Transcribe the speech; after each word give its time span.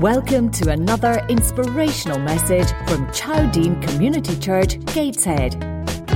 Welcome 0.00 0.50
to 0.52 0.70
another 0.70 1.26
inspirational 1.28 2.20
message 2.20 2.68
from 2.86 3.08
Chowdene 3.08 3.82
Community 3.82 4.38
Church, 4.38 4.78
Gateshead. 4.94 5.54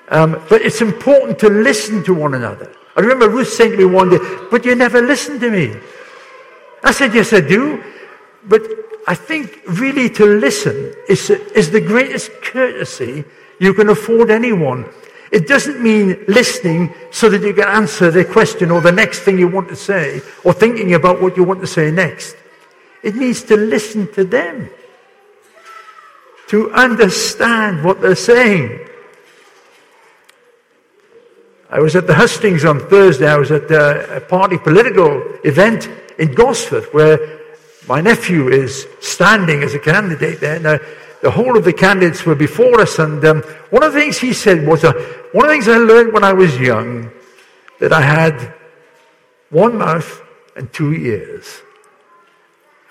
Um, 0.09 0.41
but 0.49 0.63
it's 0.63 0.83
important 0.83 1.39
to 1.41 1.49
listen 1.49 2.05
to 2.05 2.15
one 2.15 2.35
another. 2.35 2.73
I 2.97 3.01
remember 3.01 3.29
Ruth 3.29 3.49
saying 3.49 3.73
to 3.73 3.79
me 3.79 3.85
one 3.87 4.11
day, 4.11 4.19
But 4.51 4.65
you 4.65 4.77
never 4.77 5.03
listen 5.03 5.41
to 5.41 5.51
me. 5.51 5.75
I 6.85 6.93
said, 6.93 7.15
Yes, 7.15 7.33
I 7.33 7.41
do. 7.41 7.83
But 8.47 8.63
I 9.09 9.15
think 9.15 9.61
really 9.67 10.09
to 10.11 10.27
listen 10.27 10.95
is, 11.09 11.31
is 11.31 11.71
the 11.71 11.81
greatest 11.81 12.31
courtesy 12.43 13.25
you 13.59 13.75
can 13.75 13.89
afford 13.89 14.31
anyone. 14.31 14.87
It 15.33 15.49
doesn't 15.49 15.83
mean 15.83 16.25
listening 16.29 16.95
so 17.11 17.29
that 17.29 17.43
you 17.43 17.55
can 17.55 17.67
answer 17.67 18.11
their 18.11 18.25
question 18.25 18.71
or 18.71 18.81
the 18.81 18.93
next 18.93 19.21
thing 19.21 19.39
you 19.39 19.49
want 19.49 19.69
to 19.69 19.77
say 19.77 20.21
or 20.45 20.53
thinking 20.53 20.95
about 20.95 21.21
what 21.21 21.37
you 21.37 21.43
want 21.43 21.61
to 21.61 21.67
say 21.67 21.91
next. 21.91 22.37
It 23.03 23.17
means 23.17 23.43
to 23.45 23.57
listen 23.57 24.13
to 24.13 24.25
them, 24.25 24.71
to 26.49 26.73
understand 26.73 27.85
what 27.85 28.01
they're 28.01 28.15
saying. 28.15 28.89
I 31.71 31.81
was 31.81 31.97
at 31.97 32.07
the 32.07 32.15
hustings 32.15 32.65
on 32.65 32.79
Thursday. 32.89 33.27
I 33.27 33.37
was 33.37 33.51
at 33.51 33.71
a 33.71 34.21
party 34.29 34.59
political 34.59 35.23
event 35.45 35.89
in 36.19 36.29
Gosforth, 36.29 36.93
where 36.93 37.19
my 37.89 38.01
nephew 38.01 38.49
is 38.49 38.87
standing 39.01 39.63
as 39.63 39.75
a 39.75 39.79
candidate 39.79 40.41
there. 40.41 40.61
Now, 40.61 40.79
the 41.23 41.31
whole 41.31 41.57
of 41.57 41.65
the 41.65 41.73
candidates 41.73 42.27
were 42.27 42.35
before 42.35 42.81
us, 42.81 42.99
and 42.99 43.25
um, 43.25 43.43
one 43.71 43.83
of 43.83 43.93
the 43.93 44.01
things 44.01 44.19
he 44.19 44.33
said 44.33 44.67
was 44.67 44.85
uh, 44.85 44.93
one 45.33 45.47
of 45.47 45.51
the 45.51 45.55
things 45.55 45.69
I 45.69 45.79
learned 45.79 46.13
when 46.13 46.23
I 46.23 46.35
was 46.35 46.59
young 46.59 47.11
that 47.81 47.93
I 47.93 48.03
had 48.03 48.55
one 49.51 49.79
mouth 49.79 50.23
and 50.57 50.71
two 50.73 50.93
ears, 50.93 51.63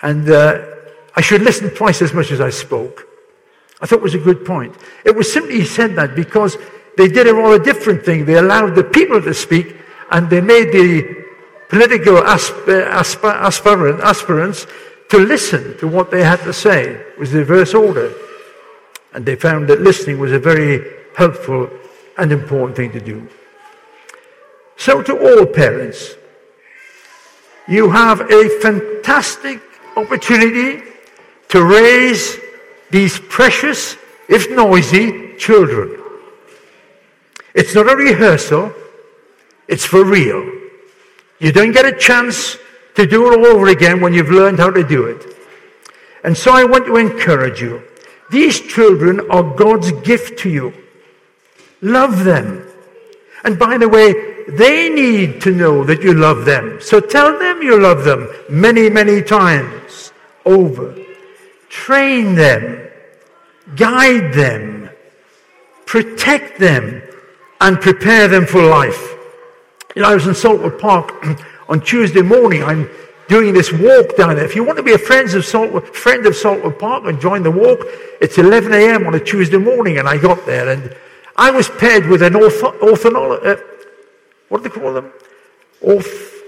and 0.02 0.30
uh, 0.30 0.66
I 1.16 1.22
should 1.22 1.42
listen 1.42 1.70
twice 1.70 2.02
as 2.02 2.14
much 2.14 2.32
as 2.32 2.42
I 2.42 2.50
spoke. 2.50 3.08
I 3.82 3.86
thought 3.86 4.00
it 4.00 4.04
was 4.04 4.16
a 4.16 4.20
good 4.20 4.46
point. 4.46 4.76
It 5.06 5.16
was 5.16 5.32
simply 5.32 5.60
he 5.60 5.66
said 5.66 5.96
that 5.96 6.16
because 6.16 6.58
they 6.98 7.08
did 7.08 7.28
a 7.28 7.34
rather 7.34 7.64
different 7.64 8.06
thing. 8.06 8.26
They 8.26 8.36
allowed 8.36 8.76
the 8.76 8.84
people 8.84 9.22
to 9.22 9.34
speak, 9.34 9.76
and 10.12 10.30
they 10.30 10.42
made 10.42 10.72
the 10.72 11.24
political 11.70 12.20
asp- 12.20 12.68
asp- 12.68 13.24
aspirant, 13.24 14.00
aspirants 14.02 14.68
to 15.10 15.18
listen 15.18 15.78
to 15.78 15.88
what 15.88 16.12
they 16.12 16.24
had 16.24 16.40
to 16.44 16.54
say. 16.54 16.90
It 16.90 17.20
was 17.20 17.32
the 17.32 17.40
reverse 17.40 17.74
order. 17.74 18.14
And 19.14 19.26
they 19.26 19.36
found 19.36 19.68
that 19.70 19.82
listening 19.82 20.20
was 20.20 20.32
a 20.32 20.40
very 20.40 20.86
helpful 21.16 21.70
and 22.18 22.32
important 22.32 22.76
thing 22.76 22.92
to 22.92 23.00
do. 23.00 23.28
So, 24.76 25.02
to 25.02 25.14
all 25.18 25.46
parents, 25.46 26.16
you 27.68 27.90
have 27.90 28.22
a 28.22 28.50
fantastic 28.62 29.62
opportunity 29.96 30.84
to 31.50 31.64
raise 31.64 32.38
these 32.92 33.20
precious, 33.20 33.98
if 34.28 34.50
noisy, 34.52 35.36
children. 35.38 36.03
It's 37.54 37.76
not 37.76 37.92
a 37.92 37.96
rehearsal, 37.96 38.74
it's 39.68 39.86
for 39.86 40.04
real. 40.04 40.44
You 41.40 41.52
don't 41.52 41.72
get 41.72 41.86
a 41.86 41.98
chance 41.98 42.58
to 42.96 43.06
do 43.06 43.32
it 43.32 43.38
all 43.38 43.46
over 43.46 43.68
again 43.68 44.02
when 44.02 44.14
you've 44.14 44.30
learned 44.30 44.60
how 44.60 44.72
to 44.72 44.84
do 44.84 45.06
it. 45.06 45.36
And 46.24 46.38
so 46.38 46.52
I 46.52 46.64
want 46.64 46.86
to 46.86 46.96
encourage 46.98 47.62
you. 47.62 47.84
These 48.32 48.62
children 48.62 49.30
are 49.30 49.44
God's 49.44 49.92
gift 50.04 50.40
to 50.40 50.50
you. 50.50 50.74
Love 51.82 52.24
them. 52.24 52.66
And 53.44 53.60
by 53.60 53.78
the 53.78 53.90
way, 53.90 54.46
they 54.48 54.90
need 54.90 55.42
to 55.42 55.52
know 55.52 55.84
that 55.84 56.02
you 56.02 56.14
love 56.14 56.46
them. 56.46 56.80
So 56.82 57.00
tell 57.00 57.38
them 57.38 57.62
you 57.62 57.80
love 57.80 58.04
them 58.04 58.30
many, 58.50 58.90
many 58.90 59.22
times 59.22 60.12
over. 60.46 60.96
Train 61.70 62.36
them. 62.36 62.88
Guide 63.76 64.34
them. 64.34 64.90
Protect 65.86 66.60
them. 66.60 67.02
And 67.64 67.80
prepare 67.80 68.28
them 68.28 68.46
for 68.46 68.62
life. 68.62 69.14
You 69.96 70.02
know, 70.02 70.10
I 70.10 70.16
was 70.16 70.28
in 70.28 70.34
Saltwell 70.34 70.78
Park 70.78 71.26
on 71.70 71.80
Tuesday 71.80 72.22
morning. 72.22 72.62
I'm 72.62 72.90
doing 73.30 73.54
this 73.54 73.72
walk 73.72 74.18
down 74.18 74.36
there. 74.36 74.44
If 74.44 74.54
you 74.54 74.66
want 74.66 74.78
to 74.78 74.84
be 74.84 74.92
a 74.92 74.98
friend 74.98 75.30
of 75.30 75.44
Saltwell, 75.44 75.86
friend 75.96 76.26
of 76.26 76.34
Saltwell 76.34 76.78
Park 76.78 77.06
and 77.06 77.22
join 77.22 77.42
the 77.42 77.50
walk, 77.50 77.80
it's 78.20 78.38
11 78.38 78.74
a.m. 78.74 79.08
on 79.08 79.16
a 79.16 79.20
Tuesday 79.20 79.58
morning, 79.58 79.98
and 79.98 80.10
I 80.10 80.18
got 80.18 80.46
there, 80.46 80.68
and 80.68 80.94
I 81.38 81.52
was 81.52 81.70
paired 81.70 82.06
with 82.08 82.22
an 82.22 82.34
ortho, 82.34 82.78
orthonologist. 82.80 83.46
Uh, 83.46 83.64
what 84.50 84.62
do 84.62 84.70
they 84.70 84.76
call 84.82 84.94
them? 84.94 85.14
Orth. 85.82 86.42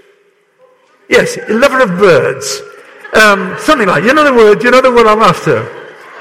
Yes, 1.08 1.38
lover 1.48 1.80
of 1.80 1.98
birds. 1.98 2.60
Um, 3.14 3.56
something 3.58 3.88
like 3.88 4.04
you 4.04 4.12
know 4.12 4.24
the 4.24 4.34
word. 4.34 4.62
You 4.62 4.70
know 4.70 4.82
the 4.82 4.92
word 4.92 5.06
I'm 5.06 5.22
after. 5.22 5.66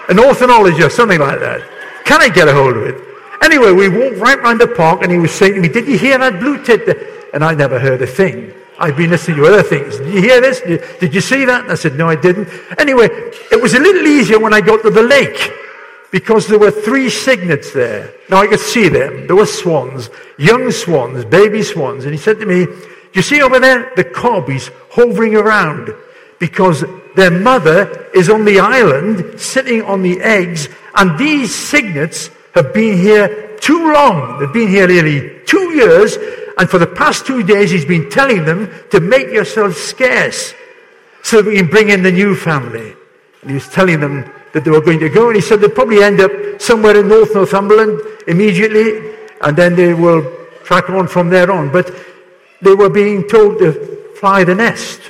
An 0.08 0.20
ornithologist, 0.20 0.96
something 0.96 1.20
like 1.20 1.40
that. 1.40 1.62
Can 2.06 2.22
I 2.22 2.30
get 2.30 2.48
a 2.48 2.54
hold 2.54 2.78
of 2.78 2.84
it? 2.84 3.15
Anyway, 3.42 3.72
we 3.72 3.90
walked 3.90 4.18
right 4.18 4.42
round 4.42 4.60
the 4.60 4.68
park, 4.68 5.02
and 5.04 5.12
he 5.12 5.18
was 5.18 5.32
saying 5.32 5.56
to 5.56 5.62
me, 5.62 5.68
"Did 5.68 5.88
you 5.88 5.98
hear 5.98 6.18
that 6.18 6.40
blue 6.40 6.64
tit?" 6.64 7.32
And 7.34 7.44
I 7.44 7.54
never 7.54 7.80
heard 7.80 8.02
a 8.02 8.08
thing. 8.08 8.54
I've 8.78 8.98
been 8.98 9.10
listening 9.10 9.38
to 9.38 9.46
other 9.46 9.64
things. 9.64 9.98
Did 9.98 10.14
you 10.14 10.22
hear 10.22 10.42
this? 10.42 10.60
Did 11.00 11.14
you 11.14 11.22
see 11.22 11.46
that? 11.46 11.64
And 11.64 11.72
I 11.72 11.76
said, 11.76 11.96
no, 11.96 12.10
I 12.10 12.16
didn't. 12.16 12.50
Anyway, 12.78 13.08
it 13.52 13.62
was 13.62 13.74
a 13.74 13.80
little 13.80 14.06
easier 14.06 14.40
when 14.40 14.54
I 14.54 14.62
got 14.62 14.82
to 14.84 14.90
the 14.90 15.04
lake 15.04 15.52
because 16.12 16.48
there 16.48 16.60
were 16.60 16.72
three 16.72 17.10
cygnets 17.10 17.72
there. 17.72 18.14
Now 18.30 18.38
I 18.38 18.48
could 18.48 18.60
see 18.60 18.90
them. 18.90 19.28
There 19.28 19.36
were 19.36 19.46
swans, 19.46 20.10
young 20.38 20.72
swans, 20.72 21.24
baby 21.26 21.64
swans. 21.64 22.04
And 22.04 22.14
he 22.14 22.20
said 22.20 22.40
to 22.40 22.46
me, 22.46 22.68
you 23.14 23.22
see 23.22 23.42
over 23.42 23.60
there? 23.60 23.94
The 23.96 24.04
cobbies 24.04 24.70
hovering 24.92 25.36
around 25.36 25.94
because 26.40 26.84
their 27.16 27.32
mother 27.32 28.10
is 28.14 28.30
on 28.30 28.44
the 28.44 28.60
island 28.60 29.40
sitting 29.40 29.82
on 29.84 30.02
the 30.02 30.22
eggs 30.22 30.68
and 30.96 31.18
these 31.18 31.56
cygnets 31.56 32.30
have 32.56 32.74
been 32.74 32.98
here 32.98 33.58
too 33.58 33.94
long. 33.94 34.40
They've 34.40 34.52
been 34.52 34.70
here 34.70 34.88
nearly 34.88 35.42
two 35.46 35.76
years 35.76 36.18
and 36.58 36.70
for 36.70 36.78
the 36.78 36.88
past 36.88 37.26
two 37.26 37.44
days, 37.44 37.72
he's 37.72 37.86
been 37.86 38.10
telling 38.10 38.46
them 38.46 38.72
to 38.92 39.00
make 39.00 39.28
yourselves 39.28 39.78
scarce 39.78 40.54
so 41.24 41.42
that 41.42 41.50
we 41.50 41.58
can 41.58 41.68
bring 41.68 41.90
in 41.90 42.02
the 42.02 42.12
new 42.12 42.36
family. 42.36 42.96
And 43.42 43.50
he 43.50 43.56
was 43.56 43.68
telling 43.68 44.00
them 44.00 44.32
that 44.54 44.64
they 44.64 44.72
were 44.72 44.82
going 44.82 45.00
to 45.00 45.10
go. 45.10 45.28
And 45.28 45.36
he 45.36 45.42
said 45.42 45.60
they'll 45.60 45.70
probably 45.70 46.02
end 46.02 46.22
up 46.22 46.32
somewhere 46.62 46.98
in 46.98 47.10
North 47.10 47.34
Northumberland 47.34 48.00
immediately. 48.28 49.16
And 49.42 49.58
then 49.58 49.76
they 49.76 49.94
will 49.94 50.24
track 50.64 50.90
on 50.90 51.08
from 51.08 51.30
there 51.30 51.52
on. 51.52 51.72
But 51.72 51.94
they 52.62 52.74
were 52.74 52.90
being 52.90 53.28
told 53.28 53.60
to 53.60 53.74
fly 54.16 54.46
the 54.46 54.56
nest. 54.56 55.02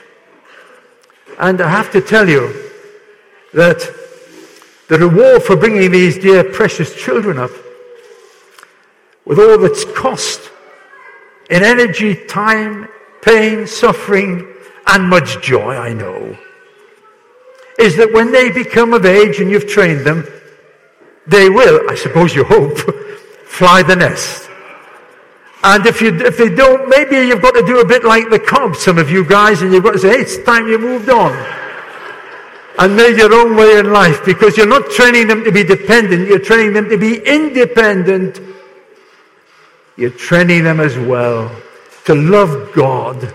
And 1.37 1.61
I 1.61 1.69
have 1.69 1.91
to 1.91 2.01
tell 2.01 2.27
you 2.27 2.71
that 3.53 3.81
the 4.87 4.99
reward 4.99 5.43
for 5.43 5.55
bringing 5.55 5.91
these 5.91 6.17
dear 6.17 6.43
precious 6.43 6.95
children 6.95 7.37
up, 7.37 7.51
with 9.25 9.39
all 9.39 9.63
its 9.65 9.83
cost, 9.83 10.51
in 11.49 11.63
energy, 11.63 12.25
time, 12.27 12.87
pain, 13.21 13.65
suffering, 13.65 14.47
and 14.87 15.09
much 15.09 15.41
joy, 15.41 15.75
I 15.75 15.93
know, 15.93 16.37
is 17.79 17.97
that 17.97 18.13
when 18.13 18.31
they 18.31 18.51
become 18.51 18.93
of 18.93 19.05
age 19.05 19.39
and 19.39 19.49
you've 19.49 19.67
trained 19.67 20.05
them, 20.05 20.27
they 21.27 21.49
will, 21.49 21.89
I 21.89 21.95
suppose 21.95 22.35
you 22.35 22.43
hope, 22.43 22.77
fly 23.45 23.81
the 23.81 23.95
nest. 23.95 24.49
And 25.63 25.83
if, 25.87 25.99
you, 25.99 26.15
if 26.15 26.37
they 26.37 26.53
don't, 26.53 26.87
maybe 26.89 27.15
you've 27.27 27.41
got 27.41 27.55
to 27.55 27.65
do 27.65 27.79
a 27.79 27.85
bit 27.85 28.03
like 28.03 28.29
the 28.29 28.39
Cubs, 28.39 28.79
some 28.79 28.99
of 28.99 29.09
you 29.09 29.25
guys, 29.25 29.63
and 29.63 29.73
you've 29.73 29.83
got 29.83 29.93
to 29.93 29.99
say, 29.99 30.09
hey, 30.09 30.21
it's 30.21 30.37
time 30.43 30.67
you 30.67 30.77
moved 30.77 31.09
on. 31.09 31.33
And 32.77 32.95
made 32.95 33.17
your 33.17 33.33
own 33.33 33.55
way 33.55 33.79
in 33.79 33.93
life 33.93 34.25
because 34.25 34.57
you're 34.57 34.67
not 34.67 34.89
training 34.91 35.27
them 35.27 35.43
to 35.43 35.51
be 35.51 35.63
dependent, 35.63 36.27
you're 36.27 36.39
training 36.39 36.73
them 36.73 36.89
to 36.89 36.97
be 36.97 37.17
independent. 37.25 38.41
You're 39.97 40.09
training 40.09 40.65
them 40.65 40.81
as 40.81 40.97
well 40.97 41.49
to 42.05 42.15
love 42.15 42.73
God. 42.73 43.33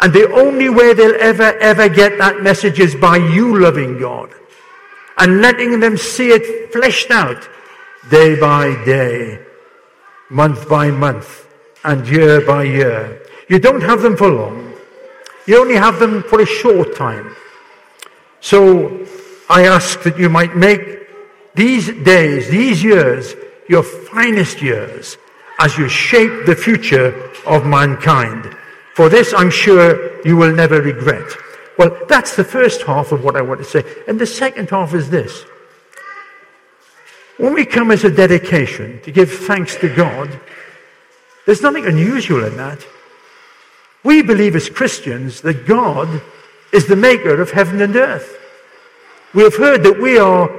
And 0.00 0.12
the 0.12 0.30
only 0.32 0.68
way 0.68 0.94
they'll 0.94 1.20
ever, 1.20 1.56
ever 1.58 1.88
get 1.88 2.18
that 2.18 2.42
message 2.42 2.80
is 2.80 2.94
by 2.94 3.16
you 3.16 3.60
loving 3.60 3.98
God 3.98 4.30
and 5.18 5.40
letting 5.40 5.80
them 5.80 5.96
see 5.96 6.28
it 6.28 6.72
fleshed 6.72 7.10
out 7.10 7.48
day 8.10 8.38
by 8.38 8.68
day, 8.84 9.40
month 10.28 10.68
by 10.68 10.90
month, 10.90 11.46
and 11.84 12.06
year 12.06 12.44
by 12.44 12.64
year. 12.64 13.22
You 13.48 13.58
don't 13.58 13.80
have 13.80 14.02
them 14.02 14.16
for 14.16 14.28
long. 14.28 14.74
You 15.46 15.60
only 15.60 15.76
have 15.76 15.98
them 15.98 16.22
for 16.24 16.40
a 16.40 16.46
short 16.46 16.96
time. 16.96 17.34
So 18.46 19.04
I 19.50 19.66
ask 19.66 20.04
that 20.04 20.20
you 20.20 20.28
might 20.28 20.54
make 20.54 21.08
these 21.56 21.90
days, 22.04 22.48
these 22.48 22.80
years, 22.80 23.34
your 23.68 23.82
finest 23.82 24.62
years 24.62 25.18
as 25.58 25.76
you 25.76 25.88
shape 25.88 26.46
the 26.46 26.54
future 26.54 27.32
of 27.44 27.66
mankind. 27.66 28.56
For 28.94 29.08
this, 29.08 29.34
I'm 29.36 29.50
sure 29.50 30.24
you 30.24 30.36
will 30.36 30.54
never 30.54 30.80
regret. 30.80 31.28
Well, 31.76 31.98
that's 32.08 32.36
the 32.36 32.44
first 32.44 32.82
half 32.82 33.10
of 33.10 33.24
what 33.24 33.34
I 33.34 33.42
want 33.42 33.58
to 33.62 33.66
say. 33.66 33.82
And 34.06 34.16
the 34.16 34.26
second 34.26 34.70
half 34.70 34.94
is 34.94 35.10
this. 35.10 35.44
When 37.38 37.52
we 37.52 37.66
come 37.66 37.90
as 37.90 38.04
a 38.04 38.10
dedication 38.12 39.00
to 39.02 39.10
give 39.10 39.32
thanks 39.32 39.74
to 39.78 39.92
God, 39.92 40.40
there's 41.46 41.62
nothing 41.62 41.86
unusual 41.86 42.44
in 42.44 42.56
that. 42.58 42.86
We 44.04 44.22
believe 44.22 44.54
as 44.54 44.70
Christians 44.70 45.40
that 45.40 45.66
God 45.66 46.22
is 46.72 46.86
the 46.86 46.96
maker 46.96 47.40
of 47.40 47.50
heaven 47.50 47.80
and 47.80 47.94
earth. 47.96 48.36
We 49.34 49.42
have 49.42 49.56
heard 49.56 49.82
that 49.84 50.00
we 50.00 50.18
are 50.18 50.50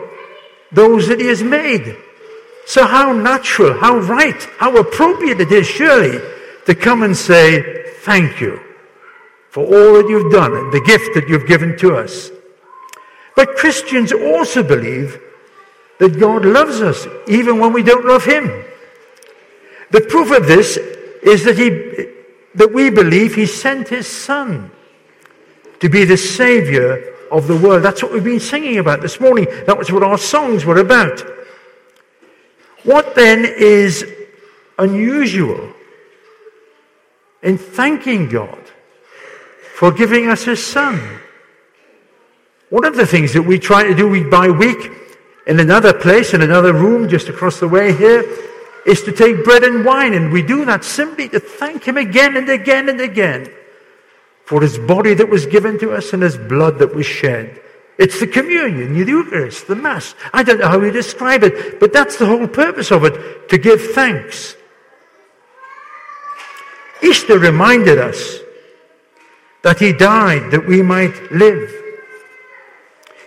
those 0.72 1.08
that 1.08 1.20
He 1.20 1.28
has 1.28 1.44
made. 1.44 1.98
So, 2.66 2.86
how 2.86 3.14
natural, 3.14 3.80
how 3.80 3.98
right, 3.98 4.42
how 4.58 4.76
appropriate 4.78 5.40
it 5.40 5.52
is, 5.52 5.66
surely, 5.68 6.20
to 6.66 6.76
come 6.76 7.04
and 7.04 7.16
say, 7.16 7.86
Thank 8.02 8.40
you 8.40 8.60
for 9.50 9.66
all 9.66 9.94
that 9.94 10.08
you've 10.10 10.32
done 10.32 10.56
and 10.56 10.72
the 10.72 10.82
gift 10.82 11.14
that 11.16 11.28
you've 11.28 11.48
given 11.48 11.78
to 11.80 11.96
us. 11.96 12.30
But 13.36 13.56
Christians 13.56 14.12
also 14.12 14.64
believe 14.64 15.20
that 16.00 16.20
God 16.20 16.46
loves 16.46 16.82
us 16.82 17.08
even 17.28 17.60
when 17.60 17.74
we 17.74 17.84
don't 17.84 18.06
love 18.06 18.26
Him. 18.26 18.66
The 19.92 20.02
proof 20.02 20.32
of 20.32 20.48
this 20.48 20.78
is 21.24 21.44
that, 21.46 21.58
he, 21.58 21.70
that 22.56 22.74
we 22.74 22.90
believe 22.90 23.36
He 23.36 23.46
sent 23.46 23.88
His 23.88 24.08
Son 24.08 24.72
to 25.80 25.90
be 25.90 26.06
the 26.06 26.18
Savior 26.18 27.14
of 27.32 27.48
the 27.48 27.56
world. 27.56 27.84
That's 27.84 28.02
what 28.02 28.12
we've 28.12 28.24
been 28.24 28.40
singing 28.40 28.78
about 28.78 29.02
this 29.02 29.20
morning. 29.20 29.46
That 29.66 29.78
was 29.78 29.92
what 29.92 30.04
our 30.04 30.18
songs 30.18 30.66
were 30.66 30.80
about. 30.80 31.24
What 32.84 33.16
then 33.16 33.46
is 33.46 34.06
unusual 34.78 35.74
in 37.44 37.58
thanking 37.58 38.30
God 38.30 38.60
for 39.76 39.92
giving 39.92 40.30
us 40.30 40.44
his 40.44 40.66
son. 40.66 41.20
One 42.70 42.86
of 42.86 42.96
the 42.96 43.06
things 43.06 43.34
that 43.34 43.44
we 43.44 43.60
try 43.60 43.84
to 43.84 43.96
do 43.96 44.10
week 44.10 44.30
by 44.30 44.50
week 44.50 44.92
in 45.46 45.60
another 45.60 45.94
place, 45.94 46.34
in 46.34 46.42
another 46.42 46.74
room 46.74 47.08
just 47.08 47.30
across 47.30 47.60
the 47.60 47.68
way 47.68 47.96
here, 47.96 48.26
is 48.86 49.02
to 49.04 49.12
take 49.12 49.44
bread 49.44 49.64
and 49.64 49.86
wine. 49.86 50.14
And 50.14 50.32
we 50.32 50.42
do 50.42 50.66
that 50.66 50.84
simply 50.84 51.30
to 51.30 51.40
thank 51.40 51.84
him 51.84 51.98
again 51.98 52.36
and 52.36 52.50
again 52.50 52.90
and 52.90 53.00
again 53.02 53.50
for 54.48 54.62
his 54.62 54.80
body 54.80 55.14
that 55.14 55.30
was 55.30 55.46
given 55.46 55.78
to 55.78 55.92
us 55.92 56.14
and 56.14 56.24
his 56.24 56.38
blood 56.38 56.80
that 56.80 56.96
was 56.96 57.06
shed. 57.06 57.62
It's 57.98 58.20
the 58.22 58.28
communion, 58.28 58.94
the 58.94 59.06
Eucharist, 59.06 59.68
the 59.68 59.76
Mass. 59.76 60.16
I 60.32 60.44
don't 60.44 60.60
know 60.60 60.70
how 60.70 60.80
we 60.80 60.90
describe 60.90 61.44
it, 61.44 61.82
but 61.82 61.92
that's 61.92 62.16
the 62.18 62.26
whole 62.26 62.48
purpose 62.48 62.90
of 62.90 63.04
it, 63.04 63.50
to 63.50 63.58
give 63.58 63.82
thanks. 63.92 64.56
Easter 67.04 67.38
reminded 67.38 68.00
us 68.00 68.40
that 69.64 69.80
he 69.80 69.92
died 69.92 70.52
that 70.52 70.66
we 70.66 70.82
might 70.82 71.30
live. 71.30 71.70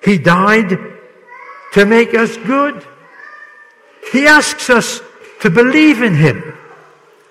He 0.02 0.16
died 0.16 0.70
to 1.75 1.84
make 1.84 2.14
us 2.14 2.34
good. 2.38 2.82
He 4.11 4.26
asks 4.26 4.70
us 4.70 5.02
to 5.43 5.50
believe 5.50 6.00
in 6.00 6.14
him, 6.14 6.56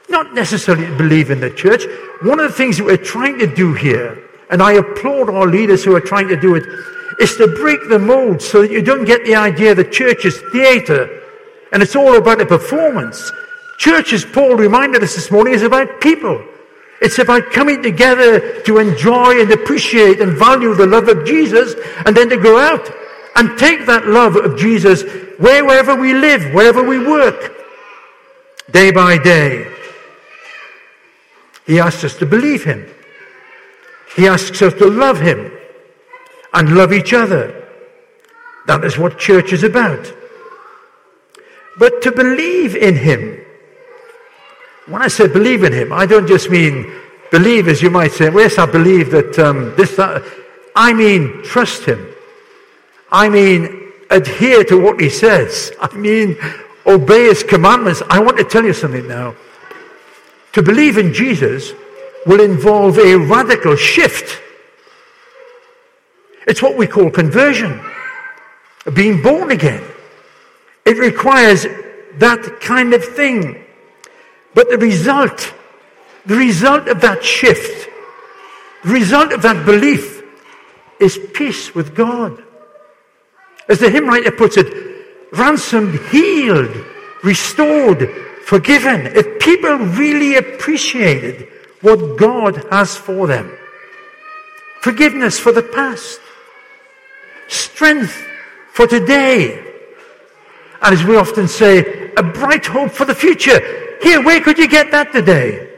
not 0.10 0.34
necessarily 0.34 0.88
to 0.88 0.98
believe 0.98 1.32
in 1.32 1.40
the 1.40 1.50
church. 1.50 1.84
One 2.22 2.40
of 2.40 2.50
the 2.50 2.58
things 2.58 2.78
that 2.78 2.86
we're 2.86 2.98
trying 2.98 3.40
to 3.40 3.48
do 3.48 3.74
here, 3.74 4.22
and 4.50 4.62
I 4.62 4.74
applaud 4.74 5.30
our 5.30 5.48
leaders 5.48 5.84
who 5.84 5.96
are 5.96 6.02
trying 6.02 6.28
to 6.30 6.40
do 6.40 6.56
it, 6.56 6.64
is 7.20 7.36
to 7.38 7.48
break 7.48 7.80
the 7.90 8.00
mold 8.00 8.42
so 8.42 8.62
that 8.62 8.72
you 8.72 8.82
don't 8.82 9.06
get 9.06 9.26
the 9.26 9.36
idea 9.36 9.76
that 9.76 9.92
church 9.92 10.26
is 10.26 10.42
theatre 10.52 11.20
and 11.72 11.84
it's 11.84 11.96
all 11.96 12.16
about 12.16 12.42
a 12.42 12.46
performance. 12.46 13.32
Church, 13.78 14.14
as 14.14 14.26
Paul 14.26 14.56
reminded 14.56 15.04
us 15.04 15.16
this 15.16 15.32
morning, 15.32 15.54
is 15.54 15.62
about 15.62 16.02
people. 16.02 16.44
It's 17.02 17.20
about 17.20 17.52
coming 17.52 17.82
together 17.82 18.62
to 18.64 18.78
enjoy 18.80 19.42
and 19.42 19.52
appreciate 19.52 20.20
and 20.20 20.38
value 20.38 20.74
the 20.74 20.86
love 20.86 21.08
of 21.08 21.26
Jesus 21.26 21.76
and 22.06 22.16
then 22.16 22.30
to 22.30 22.38
go 22.38 22.60
out 22.60 22.90
and 23.36 23.58
take 23.58 23.86
that 23.86 24.08
love 24.08 24.36
of 24.36 24.58
Jesus 24.58 25.04
wherever 25.38 25.96
we 25.96 26.14
live, 26.14 26.54
wherever 26.54 26.84
we 26.84 27.00
work, 27.00 27.56
day 28.72 28.92
by 28.92 29.18
day. 29.18 29.79
He 31.70 31.80
asks 31.80 32.04
us 32.04 32.16
to 32.16 32.26
believe 32.26 32.66
Him. 32.66 32.86
He 34.18 34.28
asks 34.28 34.62
us 34.62 34.74
to 34.74 34.88
love 34.90 35.20
Him 35.22 35.52
and 36.54 36.76
love 36.76 36.92
each 36.92 37.14
other. 37.14 37.56
That 38.68 38.84
is 38.84 38.98
what 38.98 39.18
church 39.18 39.54
is 39.54 39.64
about. 39.64 40.14
But 41.78 42.02
to 42.02 42.12
believe 42.12 42.76
in 42.76 42.96
Him 42.96 43.46
when 44.90 45.04
I 45.04 45.08
say 45.08 45.28
believe 45.28 45.64
in 45.64 45.72
him, 45.72 45.94
I 45.94 46.06
don't 46.06 46.28
just 46.28 46.50
mean 46.50 46.92
believe 47.32 47.68
as 47.68 47.82
you 47.82 47.92
might 47.92 48.12
say, 48.12 48.32
yes, 48.34 48.58
I 48.58 48.66
believe 48.66 49.12
that 49.12 49.38
um, 49.38 49.76
this, 49.76 49.96
that. 49.96 50.24
I 50.76 50.94
mean 50.94 51.44
trust 51.44 51.84
him. 51.84 52.08
I 53.12 53.30
mean 53.30 53.92
adhere 54.10 54.64
to 54.66 54.82
what 54.82 55.00
he 55.00 55.10
says. 55.10 55.72
I 55.82 55.96
mean 55.96 56.38
obey 56.88 57.26
his 57.26 57.44
commandments. 57.44 58.02
I 58.10 58.20
want 58.20 58.38
to 58.38 58.44
tell 58.44 58.66
you 58.66 58.74
something 58.74 59.08
now. 59.08 59.36
To 60.54 60.64
believe 60.64 60.98
in 60.98 61.14
Jesus 61.14 61.74
will 62.26 62.42
involve 62.42 62.98
a 62.98 63.16
radical 63.16 63.76
shift. 63.76 64.42
It's 66.48 66.62
what 66.62 66.78
we 66.78 66.88
call 66.88 67.12
conversion, 67.12 67.80
being 68.94 69.22
born 69.22 69.52
again. 69.52 69.84
It 70.86 70.98
requires 70.98 71.66
that 72.18 72.60
kind 72.62 72.94
of 72.94 73.04
thing. 73.04 73.64
But 74.56 74.70
the 74.70 74.78
result, 74.78 75.54
the 76.26 76.36
result 76.36 76.88
of 76.88 77.02
that 77.02 77.24
shift, 77.24 77.90
the 78.84 78.92
result 78.92 79.32
of 79.32 79.44
that 79.44 79.66
belief 79.66 80.24
is 81.00 81.20
peace 81.34 81.76
with 81.76 81.96
God. 81.96 82.44
As 83.68 83.80
the 83.80 83.90
hymn 83.90 84.08
writer 84.08 84.32
puts 84.32 84.58
it, 84.58 84.74
ransomed, 85.32 86.00
healed, 86.10 86.76
restored, 87.24 88.10
forgiven. 88.50 89.06
If 89.06 89.38
people 89.38 89.76
really 90.04 90.36
appreciated 90.36 91.48
what 91.82 92.18
God 92.18 92.56
has 92.72 92.98
for 92.98 93.28
them, 93.28 93.56
forgiveness 94.82 95.38
for 95.38 95.52
the 95.52 95.62
past, 95.62 96.20
strength 97.48 98.16
for 98.74 98.88
today, 98.88 99.64
and 100.82 100.96
as 100.96 101.04
we 101.04 101.16
often 101.16 101.48
say, 101.48 102.12
a 102.18 102.24
bright 102.24 102.66
hope 102.66 102.92
for 102.92 103.06
the 103.06 103.14
future. 103.14 103.60
Here, 104.02 104.20
where 104.24 104.42
could 104.42 104.58
you 104.58 104.68
get 104.68 104.90
that 104.92 105.12
today? 105.12 105.70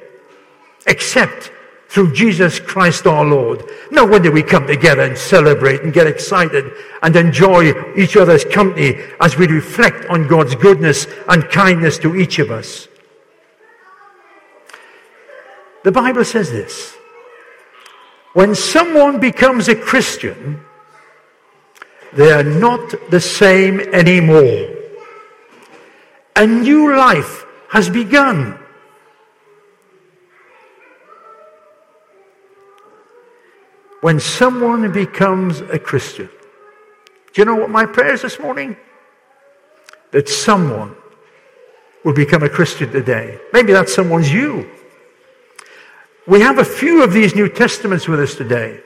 Except 0.87 1.51
through 1.91 2.13
Jesus 2.13 2.57
Christ 2.57 3.05
our 3.05 3.25
Lord. 3.25 3.69
No 3.91 4.05
wonder 4.05 4.31
we 4.31 4.43
come 4.43 4.65
together 4.65 5.01
and 5.01 5.17
celebrate 5.17 5.81
and 5.81 5.91
get 5.91 6.07
excited 6.07 6.71
and 7.03 7.13
enjoy 7.17 7.73
each 7.97 8.15
other's 8.15 8.45
company 8.45 8.95
as 9.19 9.35
we 9.35 9.45
reflect 9.45 10.05
on 10.05 10.25
God's 10.25 10.55
goodness 10.55 11.05
and 11.27 11.49
kindness 11.49 11.97
to 11.97 12.15
each 12.15 12.39
of 12.39 12.49
us. 12.49 12.87
The 15.83 15.91
Bible 15.91 16.23
says 16.23 16.49
this. 16.49 16.95
When 18.31 18.55
someone 18.55 19.19
becomes 19.19 19.67
a 19.67 19.75
Christian, 19.75 20.61
they 22.13 22.31
are 22.31 22.43
not 22.43 23.11
the 23.11 23.19
same 23.19 23.81
anymore. 23.81 24.69
A 26.37 26.47
new 26.47 26.95
life 26.95 27.45
has 27.67 27.89
begun. 27.89 28.60
When 34.01 34.19
someone 34.19 34.91
becomes 34.91 35.61
a 35.61 35.79
Christian, 35.79 36.29
do 37.33 37.41
you 37.41 37.45
know 37.45 37.55
what 37.55 37.69
my 37.69 37.85
prayer 37.85 38.13
is 38.13 38.23
this 38.23 38.39
morning? 38.39 38.75
that 40.11 40.27
someone 40.29 40.95
will 42.03 42.13
become 42.13 42.43
a 42.43 42.49
Christian 42.49 42.91
today. 42.91 43.39
Maybe 43.53 43.73
that 43.73 43.89
someone's 43.89 44.31
you. 44.31 44.69
We 46.27 46.41
have 46.41 46.59
a 46.59 46.65
few 46.65 47.03
of 47.03 47.13
these 47.13 47.35
New 47.35 47.49
Testaments 47.49 48.07
with 48.07 48.19
us 48.19 48.35
today. 48.35 48.81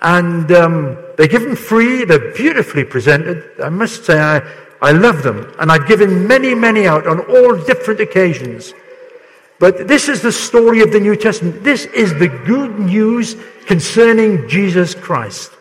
And 0.00 0.50
um, 0.52 0.98
they're 1.16 1.28
given 1.28 1.56
free, 1.56 2.04
they're 2.04 2.34
beautifully 2.34 2.84
presented. 2.84 3.60
I 3.62 3.68
must 3.68 4.04
say, 4.04 4.18
I, 4.20 4.42
I 4.82 4.92
love 4.92 5.22
them. 5.22 5.52
And 5.58 5.72
I've 5.72 5.86
given 5.86 6.26
many, 6.26 6.54
many 6.54 6.86
out 6.86 7.06
on 7.06 7.20
all 7.20 7.56
different 7.64 8.00
occasions. 8.00 8.74
But 9.58 9.86
this 9.88 10.08
is 10.08 10.20
the 10.20 10.32
story 10.32 10.82
of 10.82 10.92
the 10.92 11.00
New 11.00 11.16
Testament. 11.16 11.62
This 11.62 11.84
is 11.86 12.12
the 12.14 12.28
good 12.28 12.78
news 12.78 13.36
concerning 13.66 14.48
Jesus 14.48 14.94
Christ. 14.94 15.52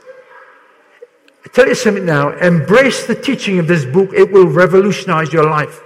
I 1.45 1.49
tell 1.49 1.67
you 1.67 1.75
something 1.75 2.05
now 2.05 2.29
embrace 2.29 3.05
the 3.05 3.15
teaching 3.15 3.59
of 3.59 3.67
this 3.67 3.85
book, 3.85 4.13
it 4.13 4.31
will 4.31 4.47
revolutionize 4.47 5.31
your 5.31 5.49
life. 5.49 5.81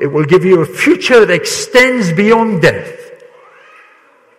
It 0.00 0.08
will 0.08 0.24
give 0.24 0.44
you 0.44 0.60
a 0.60 0.66
future 0.66 1.24
that 1.24 1.32
extends 1.32 2.12
beyond 2.12 2.62
death. 2.62 2.92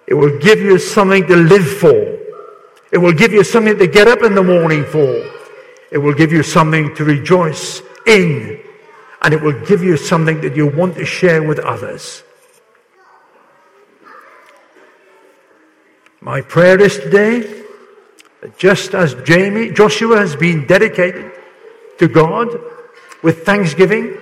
It 0.08 0.14
will 0.14 0.38
give 0.40 0.60
you 0.60 0.78
something 0.78 1.26
to 1.28 1.36
live 1.36 1.68
for. 1.68 2.18
It 2.92 2.98
will 2.98 3.14
give 3.14 3.34
you 3.34 3.44
something 3.44 3.78
to 3.78 3.88
get 3.88 4.08
up 4.08 4.22
in 4.24 4.36
the 4.36 4.44
morning 4.44 4.86
for. 4.86 5.14
It 5.92 5.98
will 5.98 6.14
give 6.14 6.32
you 6.32 6.44
something 6.44 6.96
to 6.96 7.04
rejoice 7.04 7.82
in. 8.06 8.62
And 9.28 9.34
it 9.34 9.42
will 9.42 9.60
give 9.66 9.84
you 9.84 9.98
something 9.98 10.40
that 10.40 10.56
you 10.56 10.68
want 10.68 10.96
to 10.96 11.04
share 11.04 11.44
with 11.44 11.60
others. 11.60 12.24
My 16.22 16.40
prayer 16.40 16.80
is 16.80 16.98
today 16.98 17.42
that 18.40 18.58
just 18.58 18.96
as 18.96 19.16
Jamie, 19.26 19.72
Joshua 19.72 20.16
has 20.16 20.38
been 20.38 20.66
dedicated 20.66 21.30
to 22.00 22.08
God 22.08 22.58
with 23.22 23.46
thanksgiving, 23.46 24.18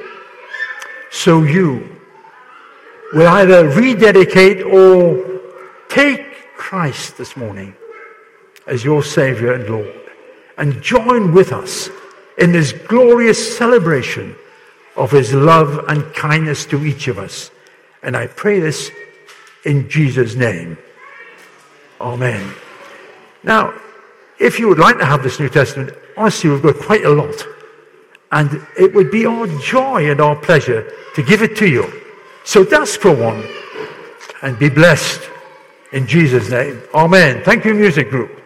so 1.11 1.43
you 1.43 1.87
will 3.13 3.27
either 3.27 3.69
rededicate 3.69 4.63
or 4.63 5.39
take 5.87 6.55
Christ 6.57 7.19
this 7.19 7.37
morning 7.37 7.75
as 8.65 8.83
your 8.83 9.03
Savior 9.03 9.53
and 9.53 9.69
Lord 9.69 10.09
and 10.57 10.81
join 10.81 11.31
with 11.31 11.53
us 11.53 11.91
in 12.39 12.51
this 12.51 12.71
glorious 12.71 13.55
celebration 13.55 14.35
of 14.95 15.11
His 15.11 15.33
love 15.33 15.85
and 15.87 16.13
kindness 16.13 16.65
to 16.67 16.85
each 16.85 17.07
of 17.07 17.17
us. 17.17 17.51
And 18.03 18.15
I 18.15 18.27
pray 18.27 18.59
this 18.59 18.91
in 19.65 19.89
Jesus' 19.89 20.35
name. 20.35 20.77
Amen. 21.99 22.53
Now, 23.43 23.73
if 24.39 24.59
you 24.59 24.67
would 24.67 24.79
like 24.79 24.97
to 24.97 25.05
have 25.05 25.23
this 25.23 25.39
New 25.39 25.49
Testament, 25.49 25.91
honestly, 26.17 26.49
we've 26.49 26.61
got 26.61 26.77
quite 26.77 27.05
a 27.05 27.09
lot. 27.09 27.45
And 28.31 28.65
it 28.77 28.93
would 28.93 29.11
be 29.11 29.25
our 29.25 29.47
joy 29.59 30.09
and 30.09 30.19
our 30.19 30.35
pleasure 30.35 30.91
to 31.15 31.23
give 31.23 31.41
it 31.41 31.55
to 31.57 31.67
you. 31.67 32.01
So 32.43 32.65
ask 32.75 32.99
for 32.99 33.15
one 33.15 33.45
and 34.41 34.57
be 34.59 34.69
blessed 34.69 35.21
in 35.91 36.05
Jesus' 36.05 36.49
name. 36.49 36.81
Amen. 36.93 37.43
Thank 37.43 37.65
you, 37.65 37.73
music 37.73 38.09
group. 38.09 38.44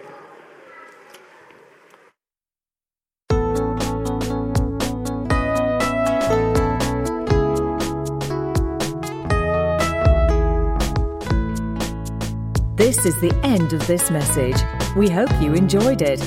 Is 13.09 13.19
the 13.21 13.33
end 13.43 13.73
of 13.73 13.87
this 13.87 14.11
message. 14.11 14.55
We 14.95 15.09
hope 15.09 15.31
you 15.41 15.55
enjoyed 15.55 16.03
it. 16.03 16.21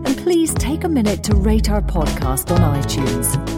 And 0.06 0.18
please 0.18 0.54
take 0.54 0.84
a 0.84 0.90
minute 0.90 1.24
to 1.24 1.34
rate 1.36 1.70
our 1.70 1.82
podcast 1.82 2.52
on 2.52 2.60
iTunes. 2.84 3.55